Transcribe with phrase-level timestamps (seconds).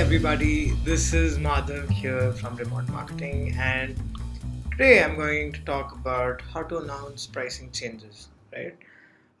[0.00, 3.94] everybody, this is Madhav here from Remote Marketing, and
[4.70, 8.74] today I'm going to talk about how to announce pricing changes, right?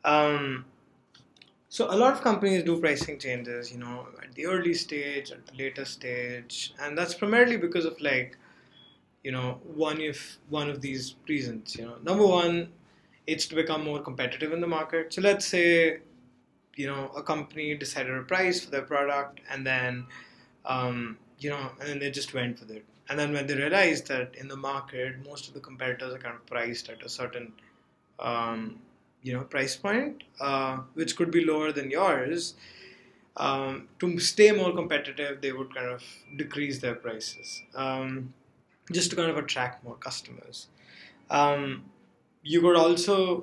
[0.04, 0.66] Um,
[1.70, 5.46] so, a lot of companies do pricing changes, you know, at the early stage, at
[5.46, 8.36] the later stage, and that's primarily because of like,
[9.24, 12.68] you know, one if one of these reasons, you know, number one,
[13.26, 15.14] it's to become more competitive in the market.
[15.14, 16.00] So, let's say
[16.76, 20.06] you know a company decided a price for their product and then
[20.64, 22.84] um, you know and then they just went with it.
[23.08, 26.34] And then when they realized that in the market most of the competitors are kind
[26.34, 27.52] of priced at a certain
[28.18, 28.78] um,
[29.22, 32.54] you know price point uh, which could be lower than yours
[33.36, 36.02] um, to stay more competitive they would kind of
[36.36, 38.32] decrease their prices um,
[38.92, 40.66] just to kind of attract more customers.
[41.30, 41.84] Um,
[42.42, 43.42] you could also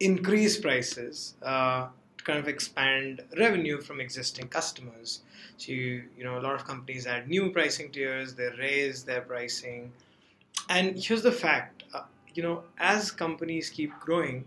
[0.00, 1.88] increase prices uh,
[2.24, 5.20] kind of expand revenue from existing customers.
[5.56, 9.20] So you, you know a lot of companies add new pricing tiers, they raise their
[9.20, 9.92] pricing,
[10.68, 12.02] and here's the fact: uh,
[12.34, 14.44] you know as companies keep growing,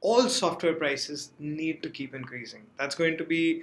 [0.00, 2.62] all software prices need to keep increasing.
[2.78, 3.62] That's going to be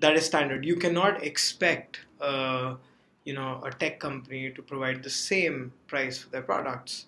[0.00, 0.64] that is standard.
[0.64, 2.76] You cannot expect uh,
[3.24, 7.06] you know a tech company to provide the same price for their products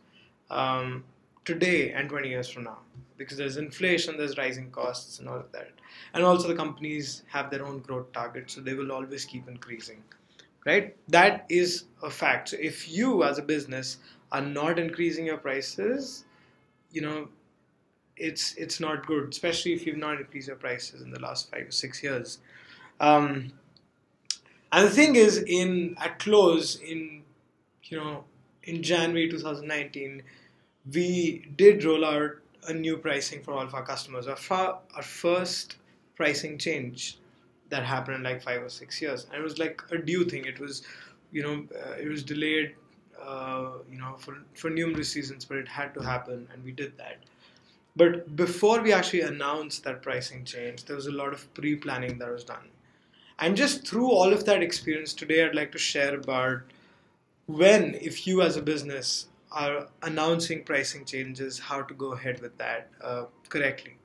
[0.51, 1.05] um,
[1.45, 2.79] today and 20 years from now
[3.19, 5.71] because there's inflation, there's rising costs, and all of that.
[6.15, 10.03] And also, the companies have their own growth targets, so they will always keep increasing,
[10.65, 10.97] right?
[11.09, 12.51] That is a fact.
[12.51, 13.99] So, if you as a business
[14.33, 16.25] are not increasing your prices,
[16.93, 17.29] you know,
[18.17, 21.69] it's it's not good, especially if you've not increased your prices in the last five
[21.69, 22.39] or six years.
[23.01, 23.53] Um,
[24.73, 27.23] and the thing is, in at close in
[27.85, 28.25] you know
[28.63, 30.23] in January 2019,
[30.93, 32.33] we did roll out
[32.67, 34.27] a new pricing for all of our customers.
[34.27, 34.39] Our,
[34.95, 35.77] our first
[36.17, 37.19] pricing change
[37.71, 40.45] that happened in like five or six years, and it was like a due thing.
[40.45, 40.83] It was,
[41.31, 42.75] you know, uh, it was delayed,
[43.23, 46.97] uh, you know, for for numerous reasons, but it had to happen, and we did
[46.99, 47.19] that.
[47.97, 52.31] But before we actually announced that pricing change, there was a lot of pre-planning that
[52.31, 52.69] was done.
[53.41, 56.63] And just through all of that experience today, I'd like to share about
[57.47, 62.57] when, if you as a business are announcing pricing changes, how to go ahead with
[62.59, 63.97] that uh, correctly.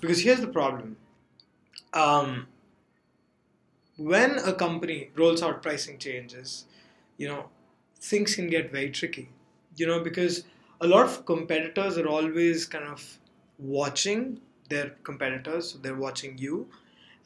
[0.00, 0.96] Because here's the problem.
[1.92, 2.46] Um,
[3.96, 6.64] when a company rolls out pricing changes,
[7.18, 7.50] you know,
[8.00, 9.28] things can get very tricky.
[9.76, 10.44] You know, because
[10.80, 13.18] a lot of competitors are always kind of
[13.58, 16.68] watching their competitors, so they're watching you,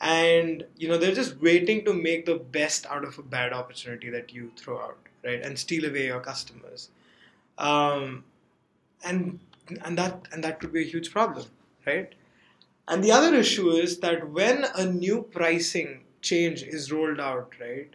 [0.01, 4.11] and you know they're just waiting to make the best out of a bad opportunity
[4.11, 6.91] that you throw out, right, and steal away your customers
[7.59, 8.25] um,
[9.05, 9.39] and
[9.85, 11.47] and that and that could be a huge problem,
[11.87, 12.15] right?
[12.89, 17.89] And the other issue is that when a new pricing change is rolled out, right,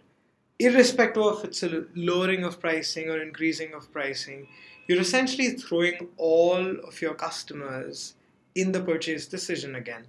[0.58, 4.48] irrespective of it's a lowering of pricing or increasing of pricing,
[4.88, 8.16] you're essentially throwing all of your customers
[8.56, 10.06] in the purchase decision again.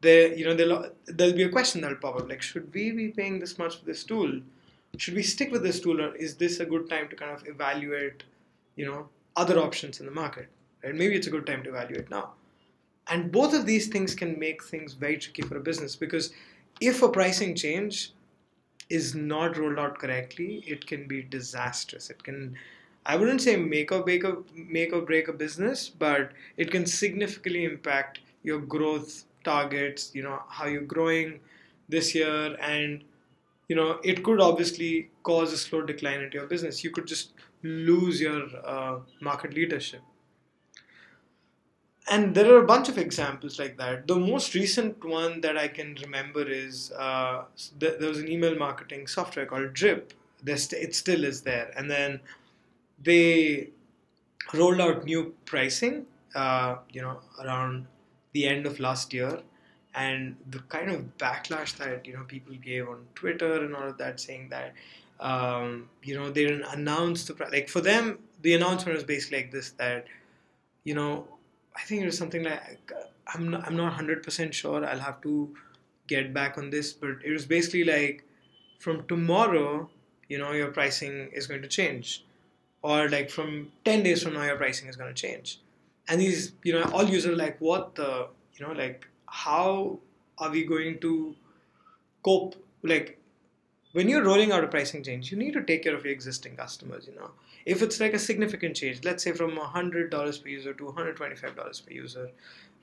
[0.00, 3.08] There, you know, there'll, there'll be a question that'll pop up like, should we be
[3.08, 4.40] paying this much for this tool?
[4.98, 7.46] Should we stick with this tool, or is this a good time to kind of
[7.46, 8.24] evaluate
[8.76, 10.48] you know other options in the market
[10.84, 10.94] right?
[10.94, 12.32] Maybe it's a good time to evaluate now.
[13.08, 16.32] And both of these things can make things very tricky for a business because
[16.80, 18.12] if a pricing change
[18.90, 22.10] is not rolled out correctly it can be disastrous.
[22.10, 22.56] It can
[23.06, 26.86] i wouldn't say make or break a make or break a business but it can
[26.86, 31.38] significantly impact your growth targets you know how you're growing
[31.88, 32.56] this year.
[32.60, 33.04] And
[33.68, 36.84] you know it could obviously cause a slow decline into your business.
[36.84, 37.32] You could just
[37.64, 40.02] lose your uh, market leadership.
[42.06, 44.06] And there are a bunch of examples like that.
[44.06, 47.44] The most recent one that I can remember is uh,
[47.80, 50.12] th- there was an email marketing software called Drip.
[50.46, 51.72] St- it still is there.
[51.74, 52.20] And then
[53.02, 53.70] they
[54.52, 56.04] rolled out new pricing,
[56.34, 57.86] uh, you know, around
[58.34, 59.40] the end of last year.
[59.94, 63.96] And the kind of backlash that, you know, people gave on Twitter and all of
[63.96, 64.74] that saying that
[65.24, 67.50] um, you know, they didn't announce the price.
[67.50, 68.18] like for them.
[68.42, 70.06] The announcement was basically like this: that
[70.84, 71.26] you know,
[71.74, 72.92] I think it was something like
[73.26, 74.84] I'm not, I'm not hundred percent sure.
[74.84, 75.54] I'll have to
[76.06, 78.22] get back on this, but it was basically like
[78.78, 79.88] from tomorrow,
[80.28, 82.24] you know, your pricing is going to change,
[82.82, 85.60] or like from ten days from now, your pricing is going to change.
[86.06, 88.28] And these, you know, all users are like, what the,
[88.58, 90.00] you know, like how
[90.36, 91.34] are we going to
[92.22, 92.56] cope?
[92.82, 93.18] Like
[93.94, 96.56] when you're rolling out a pricing change, you need to take care of your existing
[96.56, 97.06] customers.
[97.06, 97.30] You know,
[97.64, 101.56] if it's like a significant change, let's say from hundred dollars per user to 125
[101.56, 102.30] dollars per user,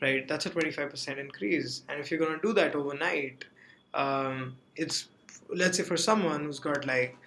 [0.02, 0.26] right?
[0.28, 1.84] That's a 25 percent increase.
[1.90, 3.44] And if you're going to do that overnight,
[3.94, 5.10] um, it's
[5.54, 7.18] let's say for someone who's got like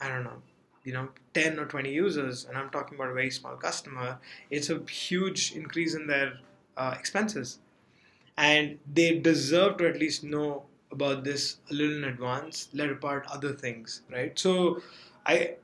[0.00, 0.42] I don't know,
[0.84, 4.18] you know, 10 or 20 users, and I'm talking about a very small customer,
[4.50, 6.34] it's a huge increase in their
[6.76, 7.58] uh, expenses.
[8.36, 13.26] And they deserve to at least know about this a little in advance, let apart
[13.30, 14.38] other things, right?
[14.38, 14.82] So
[15.26, 15.56] I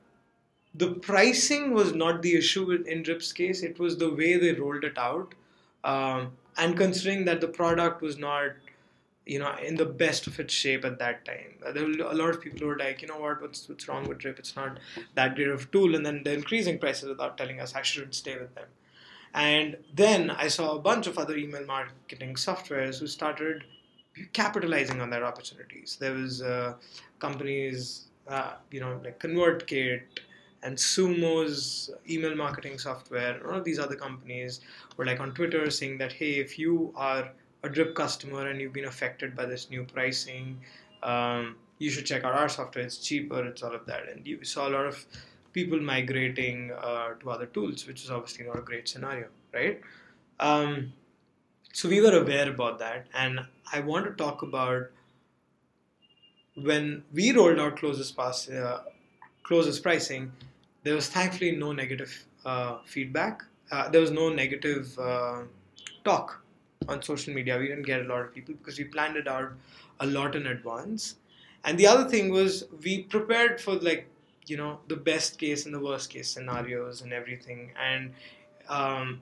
[0.73, 4.83] the pricing was not the issue in Drip's case, it was the way they rolled
[4.83, 5.33] it out.
[5.83, 8.51] Um, and considering that the product was not
[9.25, 11.73] you know in the best of its shape at that time.
[11.73, 13.41] There were a lot of people who were like you know what?
[13.41, 14.79] What's, what's wrong with drip it's not
[15.15, 15.95] that great of a tool.
[15.95, 18.67] And then they're increasing prices without telling us i shouldn't stay with them.
[19.33, 23.63] And then i saw a bunch of other email marketing softwares who started
[24.33, 26.73] capitalizing on their opportunities there was uh,
[27.19, 30.01] companies uh, you know like convertkit
[30.63, 34.61] and sumo's email marketing software and all of these other companies
[34.97, 37.31] were like on twitter saying that hey if you are
[37.63, 40.59] a drip customer and you've been affected by this new pricing,
[41.03, 42.85] um, you should check out our software.
[42.85, 43.45] It's cheaper.
[43.45, 44.09] It's all of that.
[44.09, 45.05] And you saw a lot of
[45.53, 49.81] people migrating uh, to other tools, which is obviously not a great scenario, right?
[50.39, 50.93] Um,
[51.73, 53.39] so we were aware about that, and
[53.71, 54.91] I want to talk about
[56.55, 58.83] when we rolled out closest pass, uh,
[59.43, 60.31] Close's pricing.
[60.83, 63.43] There was thankfully no negative uh, feedback.
[63.71, 65.43] Uh, there was no negative uh,
[66.03, 66.43] talk
[66.87, 67.57] on social media.
[67.57, 69.53] We didn't get a lot of people because we planned it out
[69.99, 71.15] a lot in advance.
[71.63, 74.07] And the other thing was we prepared for like
[74.47, 77.71] you know the best case and the worst case scenarios and everything.
[77.79, 78.13] And
[78.67, 79.21] um,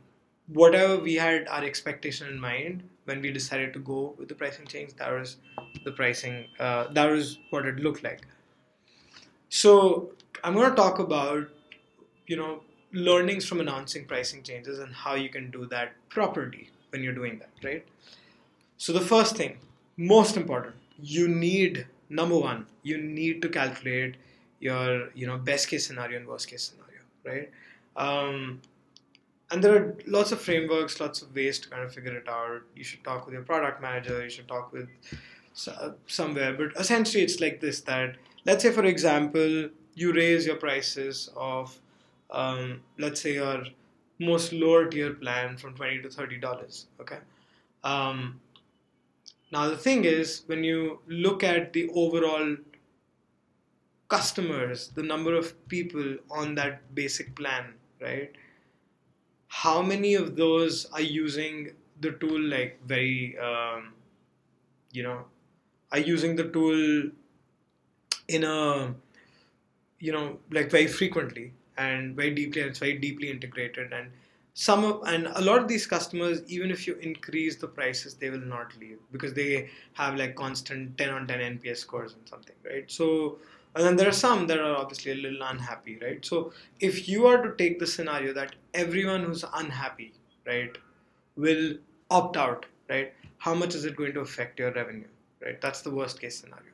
[0.54, 4.66] whatever we had our expectation in mind when we decided to go with the pricing
[4.66, 5.38] change, that was
[5.84, 6.48] the pricing.
[6.60, 8.22] Uh, that was what it looked like.
[9.50, 10.12] So
[10.44, 11.48] I'm going to talk about
[12.28, 12.62] you know
[12.94, 17.40] learnings from announcing pricing changes and how you can do that properly when you're doing
[17.40, 17.86] that, right?
[18.78, 19.58] So the first thing,
[19.98, 24.16] most important, you need number one, you need to calculate
[24.60, 27.50] your you know best case scenario and worst case scenario, right?
[27.96, 28.62] Um,
[29.52, 32.62] and there are lots of frameworks, lots of ways to kind of figure it out.
[32.76, 34.24] You should talk with your product manager.
[34.24, 34.88] You should talk with
[36.08, 36.54] somewhere.
[36.54, 38.16] But essentially, it's like this: that
[38.46, 41.80] let's say, for example, you raise your prices of,
[42.32, 43.64] um, let's say, your
[44.20, 47.20] most lower tier plan from 20 to 30 dollars okay
[47.84, 48.40] um,
[49.52, 52.56] now the thing is when you look at the overall
[54.08, 58.32] customers the number of people on that basic plan right
[59.50, 63.94] how many of those are using the tool like very um,
[64.92, 65.26] you know
[65.92, 67.12] are using the tool
[68.28, 68.94] in a
[70.00, 73.92] you know like very frequently and very deeply and it's very deeply integrated.
[73.92, 74.12] And
[74.54, 78.30] some of, and a lot of these customers even if you increase the prices they
[78.30, 82.56] will not leave because they have like constant 10 on 10 nps scores and something
[82.66, 82.92] right?
[82.92, 83.38] So
[83.80, 87.26] and then there are some that are obviously a little unhappy right so if you
[87.26, 90.12] are to take the scenario that everyone who's unhappy
[90.46, 90.78] right
[91.36, 91.74] will
[92.12, 95.08] opt out right how much is it going to affect your revenue
[95.46, 96.74] right that's the worst case scenario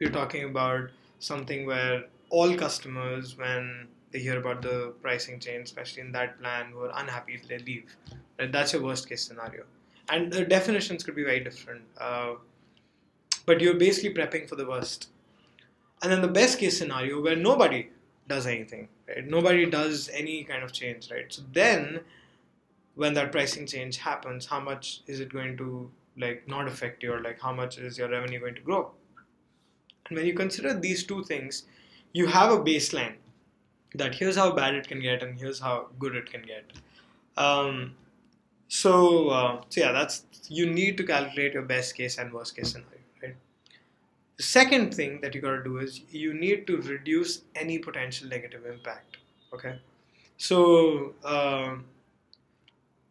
[0.00, 6.02] we're talking about something where all customers when they hear about the pricing change, especially
[6.02, 7.96] in that plan, who are unhappy, they leave.
[8.38, 8.50] Right?
[8.50, 9.64] That's your worst case scenario.
[10.08, 11.82] And the definitions could be very different.
[11.98, 12.34] Uh,
[13.46, 15.08] but you're basically prepping for the worst.
[16.02, 17.90] And then the best case scenario where nobody
[18.26, 19.26] does anything, right?
[19.26, 21.32] Nobody does any kind of change, right?
[21.32, 22.00] So then
[22.94, 27.12] when that pricing change happens, how much is it going to like not affect you
[27.12, 28.90] or like how much is your revenue going to grow?
[30.08, 31.64] And when you consider these two things,
[32.12, 33.14] you have a baseline
[33.94, 36.72] that here's how bad it can get and here's how good it can get.
[37.36, 37.94] Um,
[38.68, 42.72] so, uh, so yeah, that's you need to calculate your best case and worst case
[42.72, 42.98] scenario?
[44.40, 48.26] The second thing that you got to do is you need to reduce any potential
[48.26, 49.18] negative impact.
[49.52, 49.78] Okay,
[50.38, 51.84] so um,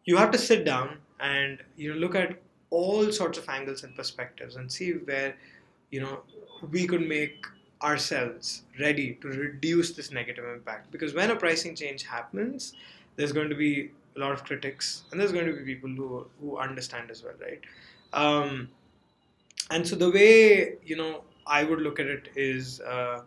[0.06, 2.36] you have to sit down and you know look at
[2.70, 5.36] all sorts of angles and perspectives and see where
[5.92, 6.22] you know
[6.72, 7.46] we could make
[7.80, 12.72] ourselves ready to reduce this negative impact because when a pricing change happens
[13.14, 16.26] there's going to be a lot of critics and there's going to be people who
[16.40, 17.60] who understand as well right
[18.12, 18.68] um,
[19.70, 23.22] and so the way you know i would look at it is uh,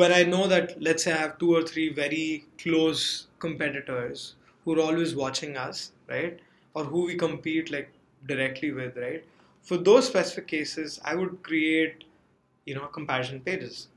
[0.00, 3.02] when i know that let's say i have two or three very close
[3.44, 6.40] competitors who are always watching us right?
[6.74, 7.92] Or who we compete like
[8.26, 9.24] directly with right?
[9.62, 12.04] For those specific cases i would create
[12.66, 13.88] you know comparison pages.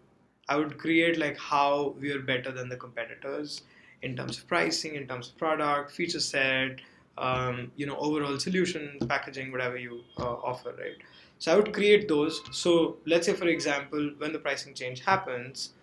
[0.47, 3.63] I would create like how we are better than the competitors
[4.01, 6.81] in terms of pricing in terms of product feature set
[7.17, 10.97] um, you know overall solutions packaging whatever you uh, offer right
[11.39, 12.35] So I would create those.
[12.57, 15.73] So let's say, for example, when the pricing change happens,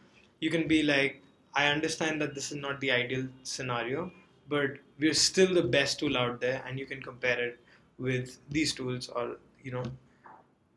[0.41, 1.21] you can be like,
[1.55, 4.11] I understand that this is not the ideal scenario,
[4.49, 7.61] but we're still the best tool out there, and you can compare it
[7.99, 9.85] with these tools, or you know,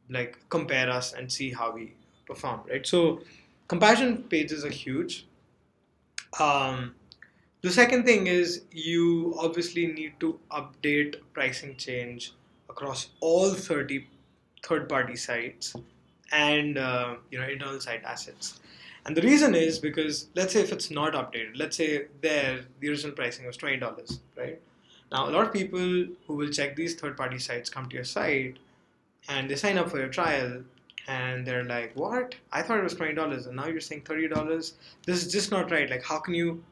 [0.10, 1.94] like compare us and see how we
[2.26, 2.86] perform, right?
[2.86, 3.22] So
[3.68, 5.26] comparison pages are huge.
[6.40, 6.96] Um,
[7.66, 12.34] the second thing is you obviously need to update pricing change
[12.70, 14.08] across all 30
[14.66, 15.76] third party sites
[16.32, 18.60] and uh, you know internal site assets.
[19.06, 22.90] And the reason is because let's say if it's not updated, let's say there the
[22.90, 24.60] original pricing was twenty dollars, right?
[25.12, 25.80] Now a lot of people
[26.28, 28.58] who will check these third party sites come to your site
[29.30, 30.64] and they sign up for your trial
[31.08, 32.36] and they're like, What?
[32.52, 34.74] I thought it was twenty dollars and now you're saying thirty dollars?
[35.06, 35.90] This is just not right.
[35.90, 36.64] Like how can you,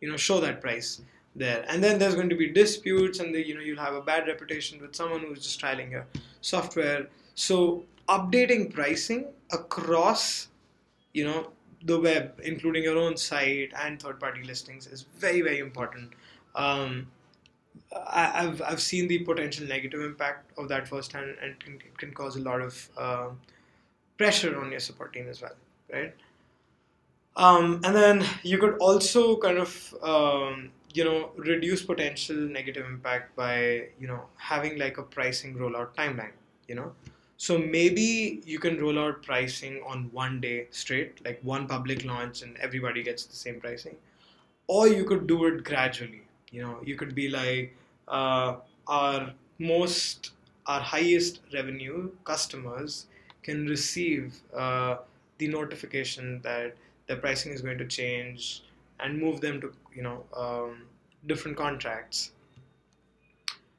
[0.00, 1.02] you know, show that price
[1.34, 1.64] there?
[1.68, 4.26] And then there's going to be disputes and the, you know you'll have a bad
[4.26, 6.06] reputation with someone who's just trialing your
[6.40, 7.08] software.
[7.34, 10.48] So updating pricing across,
[11.12, 11.50] you know,
[11.84, 16.12] the web, including your own site and third-party listings, is very very important.
[16.54, 17.06] Um,
[18.06, 22.36] I, have I've seen the potential negative impact of that firsthand, and it can cause
[22.36, 23.28] a lot of uh,
[24.18, 25.56] pressure on your support team as well,
[25.92, 26.14] right?
[27.40, 33.34] Um, and then you could also kind of um, you know reduce potential negative impact
[33.36, 36.36] by you know having like a pricing rollout timeline.
[36.68, 36.92] You know,
[37.36, 42.42] so maybe you can roll out pricing on one day straight, like one public launch,
[42.42, 43.96] and everybody gets the same pricing.
[44.66, 46.22] Or you could do it gradually.
[46.50, 47.76] You know, you could be like
[48.08, 48.56] uh,
[48.86, 50.32] our most,
[50.66, 53.06] our highest revenue customers
[53.42, 54.98] can receive uh,
[55.38, 56.76] the notification that
[57.10, 58.62] their pricing is going to change
[59.00, 60.82] and move them to you know um,
[61.26, 62.30] different contracts.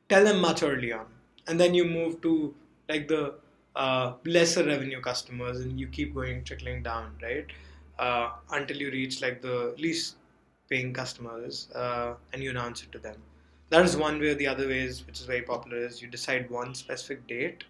[0.09, 1.05] Tell them much early on,
[1.47, 2.53] and then you move to
[2.89, 3.35] like the
[3.75, 7.45] uh, lesser revenue customers and you keep going trickling down right?
[8.00, 10.15] Uh, until you reach like the least
[10.69, 13.15] paying customers uh, and you announce it to them.
[13.69, 14.29] That is one way.
[14.29, 17.63] Or the other ways which is very popular is you decide one specific date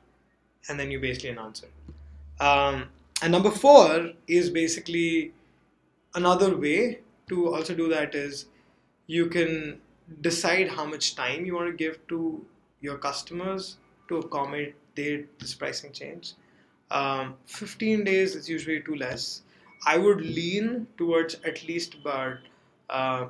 [0.70, 2.44] and then you basically announce it.
[2.44, 2.90] Um,
[3.22, 5.34] and number four is basically
[6.14, 8.46] another way to also do that is
[9.08, 9.82] you can
[10.22, 12.46] decide how much time you want to give to
[12.82, 13.78] your customers
[14.08, 16.34] to accommodate this pricing change.
[16.90, 19.44] Um, 15 days is usually too less.
[19.86, 22.38] I would lean towards at least about
[22.90, 23.28] uh,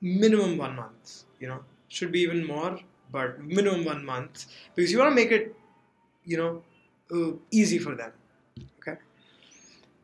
[0.00, 1.24] minimum one month.
[1.40, 2.80] You know, should be even more,
[3.12, 5.54] but minimum one month because you want to make it,
[6.24, 6.64] you know,
[7.12, 8.12] uh, easy for them.
[8.80, 8.98] Okay.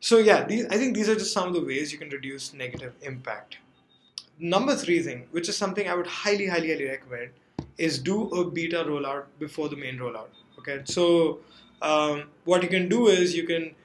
[0.03, 2.53] So yeah, these, I think these are just some of the ways you can reduce
[2.53, 3.59] negative impact.
[4.37, 7.29] Number three thing, which is something I would highly, highly, highly recommend,
[7.77, 10.27] is do a beta rollout before the main rollout
[10.59, 10.81] okay?
[10.85, 11.39] So
[11.81, 13.75] um, what you can do is you can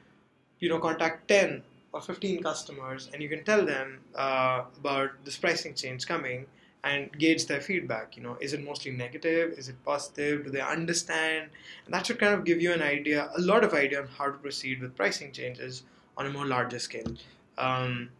[0.61, 5.37] you know contact 10 or 15 customers and you can tell them uh, about this
[5.37, 6.47] pricing change coming
[6.85, 9.53] and gauge their feedback you know is it mostly negative?
[9.53, 10.45] Is it positive?
[10.45, 11.51] Do they understand?
[11.85, 14.27] And that should kind of give you an idea a lot of idea on how
[14.27, 15.85] to proceed with pricing changes
[16.19, 17.11] on a more larger scale
[17.57, 18.11] um,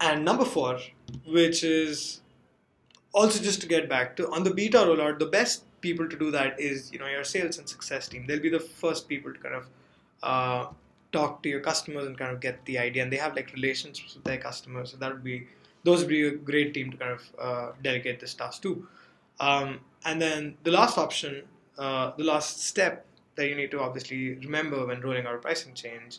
[0.00, 0.78] and number four
[1.26, 2.20] which is
[3.12, 6.30] also just to get back to on the beta rollout the best people to do
[6.30, 8.26] that is you know your sales and success team.
[8.26, 9.66] They'll be the first people to kind of
[10.22, 10.66] uh,
[11.12, 14.14] talk to your customers and kind of get the idea, and they have like relationships
[14.14, 14.90] with their customers.
[14.90, 15.46] So that would be
[15.84, 18.86] those would be a great team to kind of uh, delegate this task to.
[19.40, 21.42] Um, and then the last option,
[21.78, 23.06] uh, the last step
[23.38, 26.18] that you need to obviously remember when rolling out a pricing change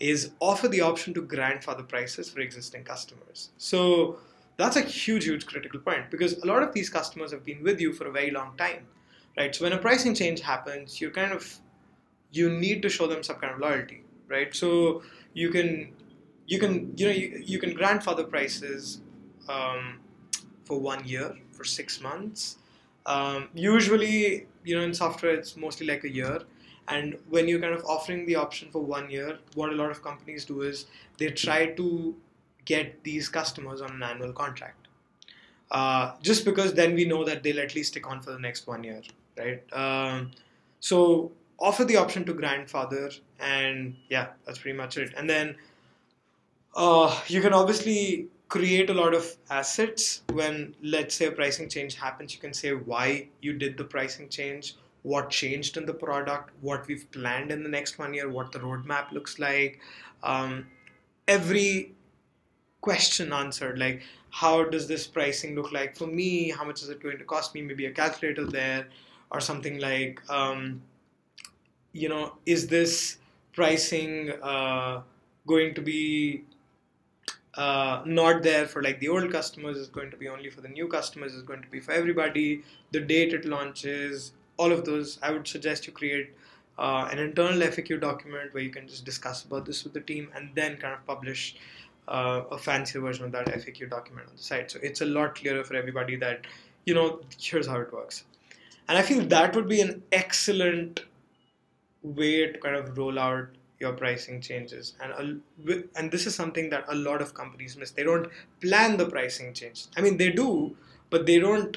[0.00, 3.50] is offer the option to grandfather prices for existing customers.
[3.58, 4.18] So
[4.56, 7.80] that's a huge, huge critical point because a lot of these customers have been with
[7.80, 8.86] you for a very long time,
[9.36, 9.54] right?
[9.54, 11.60] So when a pricing change happens, you kind of
[12.32, 14.54] you need to show them some kind of loyalty, right?
[14.54, 15.02] So
[15.32, 15.92] you can
[16.46, 19.00] you can you know you, you can grandfather prices
[19.48, 20.00] um,
[20.64, 22.56] for one year for six months.
[23.06, 26.40] Um, usually, you know, in software, it's mostly like a year.
[26.88, 30.02] And when you're kind of offering the option for one year, what a lot of
[30.02, 30.86] companies do is
[31.18, 32.14] they try to
[32.64, 34.88] get these customers on an annual contract.
[35.70, 38.66] Uh, just because then we know that they'll at least stick on for the next
[38.66, 39.00] one year,
[39.38, 39.62] right?
[39.72, 40.30] Um,
[40.80, 45.12] so offer the option to grandfather, and yeah, that's pretty much it.
[45.16, 45.56] And then
[46.76, 51.94] uh, you can obviously create a lot of assets when, let's say, a pricing change
[51.94, 52.34] happens.
[52.34, 56.86] You can say why you did the pricing change, what changed in the product, what
[56.86, 59.80] we've planned in the next one year, what the roadmap looks like.
[60.22, 60.66] Um,
[61.26, 61.92] every
[62.80, 67.02] question answered like how does this pricing look like for me how much is it
[67.02, 68.86] going to cost me maybe a calculator there
[69.30, 70.82] or something like um,
[71.94, 73.16] you know, is this
[73.54, 75.00] pricing uh,
[75.46, 76.44] going to be
[77.56, 80.68] uh, not there for like the old customers is going to be only for the
[80.68, 85.18] new customers is going to be for everybody the date it launches all of those.
[85.22, 86.32] I would suggest you create
[86.78, 90.30] uh, an internal faq document where you can just discuss about this with the team
[90.34, 91.56] and then kind of publish
[92.08, 94.70] uh, a fancier version of that faq document on the site.
[94.70, 96.46] So it's a lot clearer for everybody that
[96.86, 98.24] you know here's how it works.
[98.86, 101.04] And i feel that would be an excellent
[102.02, 103.48] way to kind of roll out
[103.80, 104.94] your pricing changes.
[105.00, 105.42] And
[105.96, 107.90] and this is something that a lot of companies miss.
[107.90, 108.28] They don't
[108.60, 109.86] plan the pricing change.
[109.96, 110.76] I mean they do
[111.10, 111.76] but they don't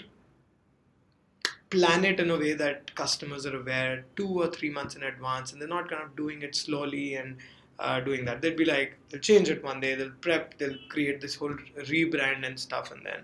[1.70, 5.51] plan it in a way that customers are aware two or three months in advance
[5.51, 7.38] and they're not kind of doing it slowly and
[7.80, 8.42] uh, doing that.
[8.42, 11.56] They'll be like they'll change it one day they'll prep they'll create this whole
[11.94, 13.22] rebrand and stuff and then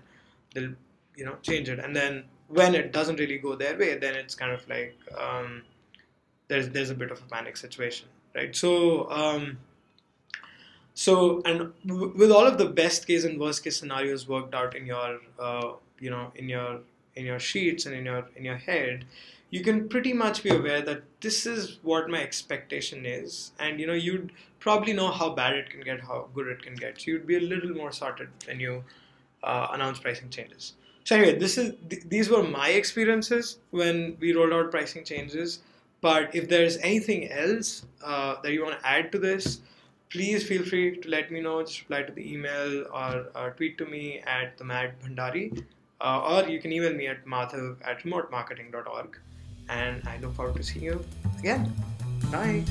[0.54, 0.74] they'll
[1.16, 1.78] you know change it.
[1.78, 5.62] And then when it doesn't really go their way then it's kind of like um,
[6.48, 8.54] there's there's a bit of a panic situation right?
[8.54, 9.58] So, um,
[10.94, 14.76] so and w- with all of the best case and worst case scenarios worked out
[14.76, 16.80] in your, uh, you know, in your
[17.16, 19.04] in your sheets and in your in your head,
[19.50, 23.86] you can pretty much be aware that this is what my expectation is, and you
[23.86, 27.00] know, you'd probably know how bad it can get, how good it can get.
[27.00, 28.84] So you'd be a little more sorted when you
[29.42, 30.74] uh, announce pricing changes.
[31.04, 35.60] So anyway, this is th- these were my experiences when we rolled out pricing changes.
[36.04, 39.60] But if there's anything else uh, that you want to add to this,
[40.10, 41.62] please feel free to let me know.
[41.62, 45.64] Just reply to the email or, or tweet to me at the Mad Bhandari,
[46.02, 49.18] uh, or you can email me at madhav at remotemarketing.org.
[49.70, 51.02] And I look forward to seeing you
[51.38, 51.74] again.
[52.30, 52.64] Bye.